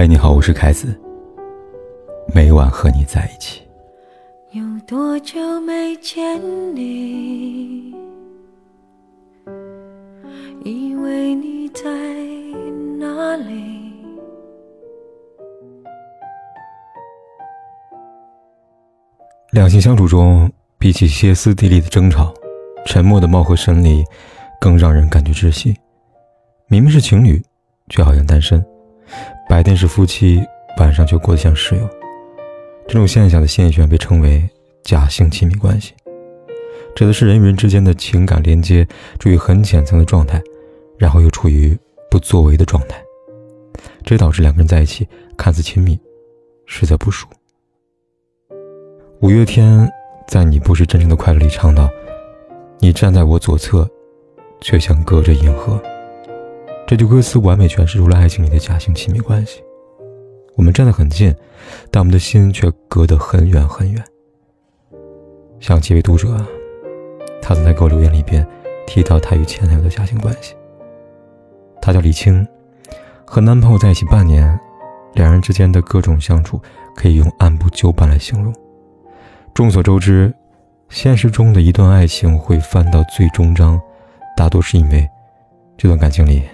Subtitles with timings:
[0.00, 0.96] 嗨，你好，我是凯子。
[2.32, 3.62] 每晚和你在一起。
[4.52, 6.40] 有多久没见
[6.72, 7.92] 你？
[10.64, 11.82] 以为你在
[12.96, 13.92] 哪里？
[19.50, 22.32] 两性相处中，比起歇斯底里的争吵，
[22.86, 24.04] 沉默的貌合神离
[24.60, 25.76] 更让人感觉窒息。
[26.68, 27.42] 明明是情侣，
[27.88, 28.62] 却好像单身；
[29.48, 30.42] 白天是夫妻，
[30.78, 31.88] 晚上却过得像室友。
[32.86, 34.48] 这种现象的现象被称为
[34.82, 35.92] 假性亲密关系，
[36.94, 38.86] 指的是人与人之间的情感连接
[39.18, 40.42] 处于很浅层的状态，
[40.98, 41.76] 然后又处于
[42.10, 42.96] 不作为的状态，
[44.04, 45.98] 这导致两个人在一起看似亲密，
[46.64, 47.26] 实则不熟。
[49.20, 49.90] 五月天
[50.26, 51.90] 在《你不是真正的快乐》里唱到
[52.80, 53.86] ：“你站在我左侧，
[54.60, 55.78] 却像隔着银河。”
[56.88, 59.62] 这句歌词完美诠释出了爱情里的假性亲密关系。
[60.56, 61.36] 我们站得很近，
[61.90, 64.02] 但我们的心却隔得很远很远。
[65.60, 66.42] 像几位读者，
[67.42, 68.44] 他曾在给我留言里边
[68.86, 70.54] 提到他与前男友的假性关系。
[71.82, 72.48] 他叫李青，
[73.26, 74.58] 和男朋友在一起半年，
[75.12, 76.58] 两人之间的各种相处
[76.96, 78.50] 可以用按部就班来形容。
[79.52, 80.34] 众所周知，
[80.88, 83.78] 现实中的一段爱情会翻到最终章，
[84.34, 85.06] 大多是因为
[85.76, 86.44] 这段感情里。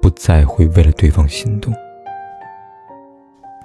[0.00, 1.72] 不再会为了对方心动。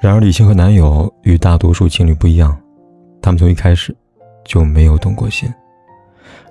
[0.02, 2.60] 然而，李青和男友与大多数情侣不一样，
[3.22, 3.96] 他们从一开始
[4.44, 5.50] 就没有动过心。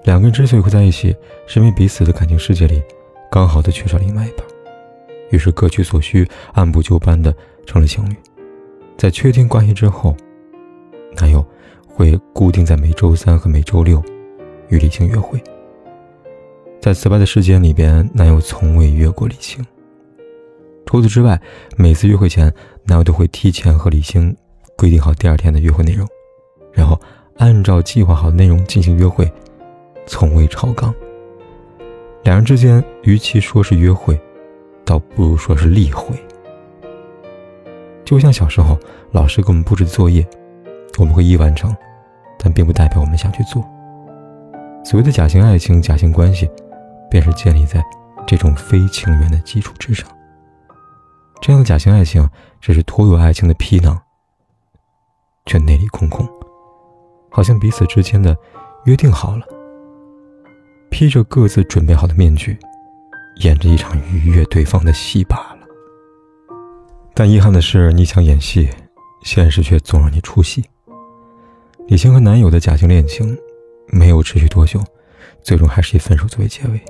[0.05, 1.15] 两个人之所以会在一起，
[1.47, 2.83] 是因为彼此的感情世界里
[3.31, 4.47] 刚好的缺少另外一半，
[5.31, 7.35] 于是各取所需，按部就班的
[7.67, 8.17] 成了情侣。
[8.97, 10.17] 在确定关系之后，
[11.17, 11.45] 男友
[11.87, 14.03] 会固定在每周三和每周六
[14.69, 15.39] 与李青约会。
[16.81, 19.65] 在此外的时间里边，男友从未约过李青。
[20.93, 21.41] 除此之外，
[21.79, 22.53] 每次约会前，
[22.85, 24.37] 男友都会提前和李星
[24.77, 26.07] 规定好第二天的约会内容，
[26.71, 27.01] 然后
[27.39, 29.33] 按照计划好的内容进行约会，
[30.07, 30.95] 从未超纲。
[32.25, 34.21] 两人之间，与其说是约会，
[34.85, 36.15] 倒不如说是例会。
[38.05, 38.79] 就像小时候
[39.13, 40.23] 老师给我们布置作业，
[40.99, 41.75] 我们会一一完成，
[42.39, 43.65] 但并不代表我们想去做。
[44.85, 46.51] 所谓的假性爱情、假性关系，
[47.11, 47.83] 便是建立在
[48.27, 50.07] 这种非情缘的基础之上。
[51.43, 52.31] 这样的假性爱情
[52.61, 54.01] 只是托有爱情的皮囊，
[55.45, 56.25] 却内里空空，
[57.33, 58.37] 好像彼此之间的
[58.85, 59.45] 约定好了，
[60.89, 62.57] 披着各自准备好的面具，
[63.39, 65.67] 演着一场愉悦对方的戏罢了。
[67.13, 68.71] 但遗憾的是，你想演戏，
[69.25, 70.65] 现实却总让你出戏。
[71.89, 73.37] 李青和男友的假性恋情
[73.89, 74.81] 没有持续多久，
[75.43, 76.81] 最终还是以分手作为结尾。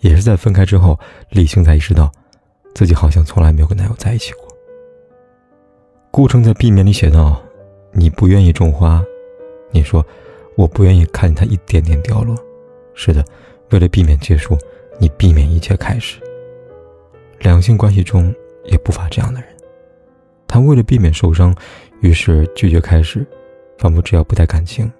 [0.00, 0.98] 也是在分开之后，
[1.30, 2.10] 李青才意识到。
[2.74, 4.48] 自己好像从来没有跟男友在一起过。
[6.10, 7.42] 顾城在《避免》里写道
[7.92, 9.02] ：“你不愿意种花，
[9.70, 10.04] 你说
[10.56, 12.36] 我不愿意看见它一点点掉落。
[12.94, 13.24] 是的，
[13.70, 14.56] 为了避免结束，
[14.98, 16.20] 你避免一切开始。
[17.40, 18.34] 两性关系中
[18.64, 19.48] 也不乏这样的人，
[20.46, 21.54] 他为了避免受伤，
[22.02, 23.26] 于是拒绝开始，
[23.78, 24.92] 仿佛只要不带感情，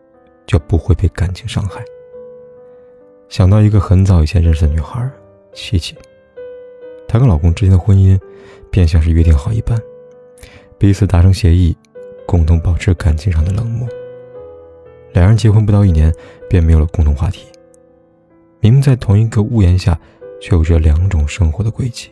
[0.46, 1.84] 就不会被感情伤害。
[3.28, 5.08] 想到一个很早以前认识的女孩，
[5.52, 5.94] 琪琪。”
[7.12, 8.18] 她跟老公之间的婚姻，
[8.70, 9.78] 便像是约定好一般，
[10.78, 11.76] 彼此达成协议，
[12.24, 13.86] 共同保持感情上的冷漠。
[15.12, 16.10] 两人结婚不到一年，
[16.48, 17.46] 便没有了共同话题。
[18.60, 20.00] 明明在同一个屋檐下，
[20.40, 22.08] 却有着两种生活的轨迹。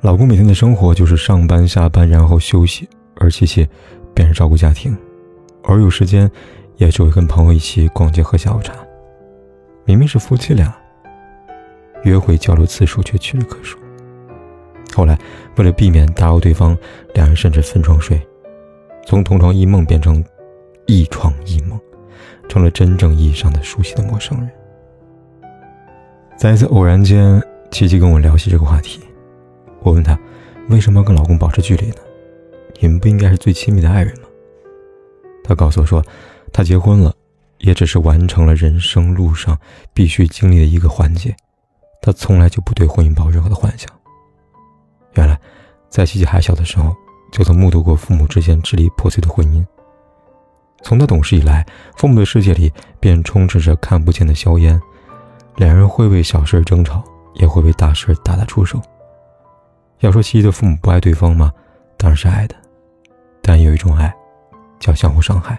[0.00, 3.64] 老公每天的生活就是上班、下班，然后休息，而琪琪
[4.12, 4.98] 便是照顾家庭，
[5.62, 6.28] 而有时间，
[6.74, 8.74] 也只会跟朋友一起逛街、喝下午茶。
[9.84, 10.76] 明明是夫妻俩。
[12.04, 13.78] 约会交流次数却屈指可数。
[14.94, 15.18] 后来，
[15.56, 16.76] 为了避免打扰对方，
[17.14, 18.20] 两人甚至分床睡，
[19.06, 20.22] 从同床异梦变成
[20.86, 21.80] 一床一梦，
[22.48, 24.50] 成了真正意义上的熟悉的陌生人。
[26.36, 29.00] 在一次偶然间，琪琪跟我聊起这个话题，
[29.80, 30.18] 我问她，
[30.68, 31.96] 为什么要跟老公保持距离呢？
[32.80, 34.28] 你们不应该是最亲密的爱人吗？
[35.42, 36.04] 她告诉我说，
[36.52, 37.14] 她结婚了，
[37.58, 39.58] 也只是完成了人生路上
[39.94, 41.34] 必须经历的一个环节。
[42.02, 43.88] 他从来就不对婚姻抱任何的幻想。
[45.14, 45.38] 原来，
[45.88, 46.94] 在琪琪还小的时候，
[47.30, 49.64] 就曾目睹过父母之间支离破碎的婚姻。
[50.82, 51.64] 从他懂事以来，
[51.96, 54.80] 父母的世界里便充斥着看不见的硝烟，
[55.54, 57.04] 两人会为小事争吵，
[57.34, 58.82] 也会为大事大打出手。
[60.00, 61.52] 要说琪琪的父母不爱对方吗？
[61.96, 62.56] 当然是爱的，
[63.40, 64.12] 但有一种爱，
[64.80, 65.56] 叫相互伤害。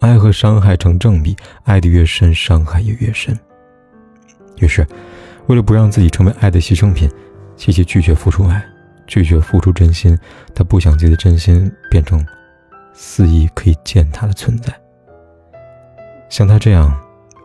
[0.00, 3.38] 爱和伤害成正比，爱的越深，伤害也越深。
[4.60, 4.86] 于是。
[5.46, 7.10] 为了不让自己成为爱的牺牲品，
[7.56, 8.62] 琪琪拒绝付出爱，
[9.06, 10.14] 拒绝付出真心，
[10.54, 12.22] 她不想自己的真心变成
[12.92, 14.70] 肆意可以践踏的存在。
[16.28, 16.94] 像他这样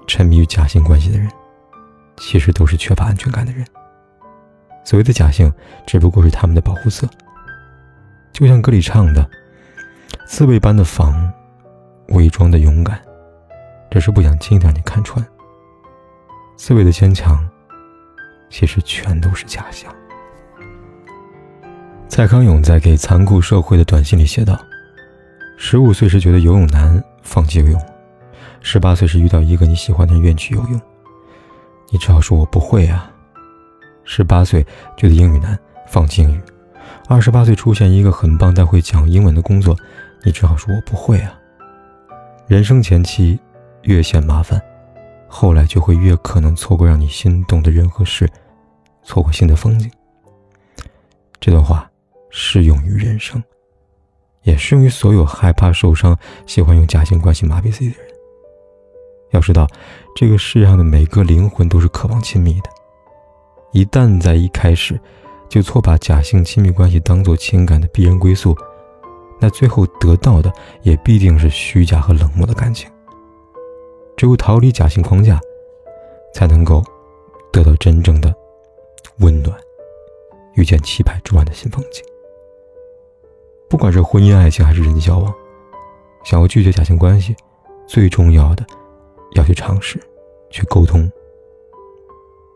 [0.06, 1.30] 沉迷于假性关系的人，
[2.18, 3.66] 其实都是缺乏安全感的人。
[4.84, 5.50] 所谓的假性，
[5.88, 7.08] 只不过是他们的保护色。
[8.34, 9.26] 就像歌里唱的
[10.28, 11.32] ：“刺猬般的防，
[12.10, 13.00] 伪装的勇敢，
[13.90, 15.26] 只是不想轻易让你看穿。
[16.56, 17.38] 刺猬的坚强，
[18.50, 19.94] 其实全都是假象。”
[22.08, 24.60] 蔡康永在给残酷社会的短信里写道
[25.58, 27.80] ：“十五岁时觉得游泳难，放弃游泳；
[28.62, 30.80] 十八岁时遇到一个你喜欢的人愿去游泳，
[31.90, 33.10] 你只好说我不会啊。”
[34.06, 34.64] 十八岁
[34.96, 35.58] 觉得英语难，
[35.88, 36.40] 放弃英语；
[37.08, 39.76] 二十八岁出现一个很棒但会讲英文的工作，
[40.24, 41.34] 你只好说我不会啊。
[42.46, 43.40] 人生前期
[43.84, 44.62] 越嫌麻烦，
[45.36, 48.30] 后来就会越可能错过让你心动的人和事，
[49.02, 49.90] 错过新的风景。
[51.40, 51.90] 这段话
[52.30, 53.44] 适用于人生，
[54.44, 56.16] 也适用于所有害怕受伤、
[56.46, 58.08] 喜欢用假性关系麻痹自己的人。
[59.32, 59.68] 要知道，
[60.16, 62.70] 这个世上的每个灵魂都是渴望亲密的。
[63.72, 65.02] 一旦在一开始
[65.50, 68.56] 就错把假性亲密关系当做情感的必然归宿，
[69.42, 70.54] 那最后得到的
[70.84, 72.88] 也必定是虚假和冷漠的感情。
[74.16, 75.40] 只有逃离假性框架，
[76.34, 76.84] 才能够
[77.52, 78.34] 得到真正的
[79.20, 79.58] 温暖，
[80.56, 82.04] 遇见七百之外的新风景。
[83.70, 85.34] 不管是婚姻、爱情还是人际交往，
[86.24, 87.36] 想要拒绝假性关系，
[87.88, 88.66] 最重要的
[89.36, 90.00] 要去尝试，
[90.50, 91.12] 去沟通，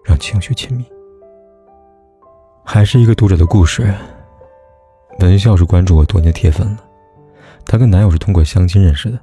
[0.03, 0.85] 让情绪亲密。
[2.63, 3.93] 还是一个读者的故事。
[5.19, 6.83] 文笑是关注我多年铁粉了，
[7.65, 9.19] 她跟男友是通过相亲认识的，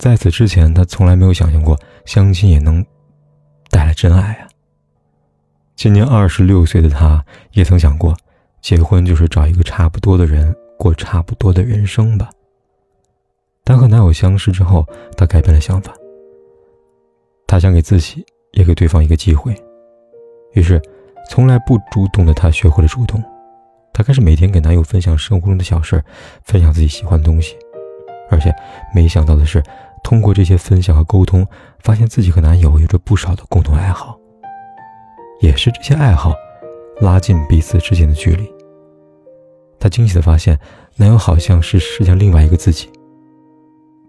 [0.00, 2.82] 在此之前，她从来没有想象过相亲也能
[3.68, 4.48] 带来真爱啊。
[5.76, 8.16] 今年二十六岁的她，也曾想过，
[8.62, 12.30] 结婚就是找一个差不多的人过差不多的人生吧。
[13.62, 14.88] 但和男友相识之后，
[15.18, 15.92] 她改变了想法。
[17.46, 19.54] 她想给自己也给对方一个机会，
[20.54, 20.80] 于是。
[21.28, 23.22] 从来不主动的她学会了主动，
[23.92, 26.02] 她开始每天给男友分享生活中的小事
[26.42, 27.54] 分享自己喜欢的东西，
[28.30, 28.52] 而且
[28.92, 29.62] 没想到的是，
[30.02, 31.46] 通过这些分享和沟通，
[31.80, 34.18] 发现自己和男友有着不少的共同爱好，
[35.40, 36.34] 也是这些爱好
[37.00, 38.50] 拉近彼此之间的距离。
[39.78, 40.58] 她惊喜的发现，
[40.96, 42.88] 男友好像是世界上另外一个自己，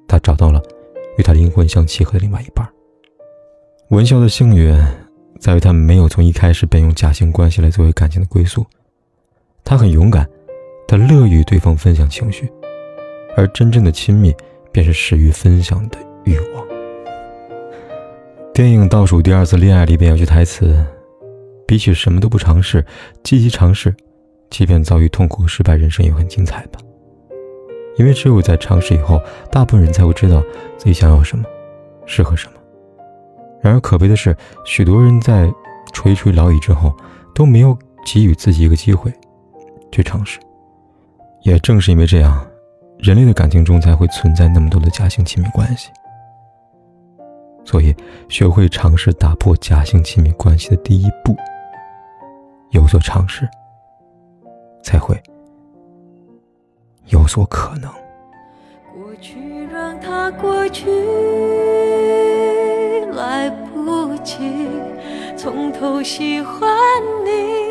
[0.07, 0.61] 她找到了
[1.17, 2.67] 与她灵魂相契合的另外一半。
[3.89, 4.79] 文潇的幸运。
[5.39, 8.63] 在于他们没有从一开始便用假性关系来作为感情的归宿，
[9.63, 10.29] 他很勇敢，
[10.87, 12.47] 他乐于对方分享情绪，
[13.35, 14.31] 而真正的亲密
[14.71, 16.65] 便是始于分享的欲望。
[18.53, 20.85] 电影《倒数第二次恋爱》里边有句台词
[21.65, 22.85] ：“比起什么都不尝试，
[23.23, 23.95] 积极尝试，
[24.49, 26.79] 即便遭遇痛苦失败，人生也很精彩吧。”
[27.97, 29.21] 因为只有在尝试以后，
[29.51, 30.41] 大部分人才会知道
[30.77, 31.45] 自己想要什么，
[32.05, 32.53] 适合什么。
[33.61, 34.35] 然而可悲的是，
[34.65, 35.51] 许多人在
[35.93, 36.95] 垂垂老矣之后，
[37.35, 39.11] 都没有给予自己一个机会
[39.91, 40.39] 去尝试。
[41.43, 42.45] 也正是因为这样，
[43.01, 45.89] 人类的感情中才会存在那么多的假性亲密关系。
[47.65, 47.95] 所以，
[48.29, 51.35] 学会尝试打破假性亲密关系的第一步，
[52.71, 53.49] 有所尝试，
[54.83, 55.19] 才会
[57.07, 57.91] 有所可能。
[58.93, 60.89] 过去让它过去。
[63.13, 64.67] 来不及
[65.35, 66.69] 从头喜欢
[67.25, 67.70] 你，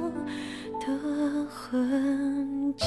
[1.47, 2.85] 痕迹。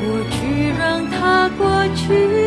[0.00, 2.43] 过去让它过去。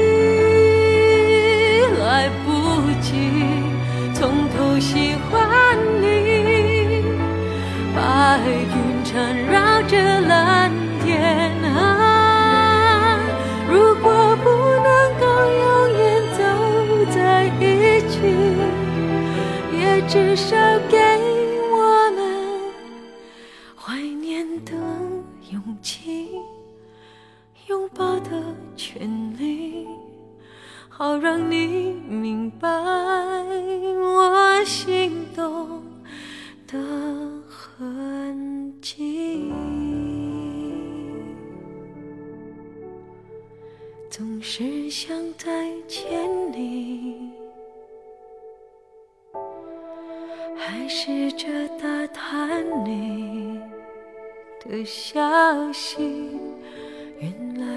[9.18, 10.72] 缠绕着蓝
[11.04, 13.18] 天啊。
[13.68, 14.48] 如果不
[14.84, 14.88] 能
[15.20, 15.26] 够
[15.58, 15.66] 永
[15.98, 16.40] 远走
[17.10, 17.18] 在
[17.60, 17.62] 一
[18.08, 18.16] 起，
[19.76, 20.56] 也至少
[20.88, 21.00] 给
[44.18, 45.48] 总是想再
[45.88, 47.30] 见你，
[50.58, 51.48] 还试着
[51.78, 53.60] 打探你
[54.66, 56.32] 的消息。
[57.20, 57.77] 原来